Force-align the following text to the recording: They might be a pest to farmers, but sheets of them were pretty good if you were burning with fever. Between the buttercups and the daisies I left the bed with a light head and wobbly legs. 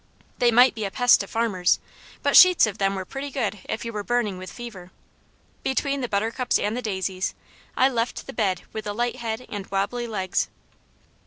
They 0.39 0.49
might 0.49 0.73
be 0.73 0.83
a 0.83 0.89
pest 0.89 1.19
to 1.19 1.27
farmers, 1.27 1.77
but 2.23 2.35
sheets 2.35 2.65
of 2.65 2.79
them 2.79 2.95
were 2.95 3.05
pretty 3.05 3.29
good 3.29 3.59
if 3.69 3.85
you 3.85 3.93
were 3.93 4.03
burning 4.03 4.39
with 4.39 4.51
fever. 4.51 4.89
Between 5.61 6.01
the 6.01 6.09
buttercups 6.09 6.57
and 6.57 6.75
the 6.75 6.81
daisies 6.81 7.35
I 7.77 7.87
left 7.87 8.25
the 8.25 8.33
bed 8.33 8.63
with 8.73 8.87
a 8.87 8.93
light 8.93 9.17
head 9.17 9.45
and 9.47 9.69
wobbly 9.69 10.07
legs. 10.07 10.49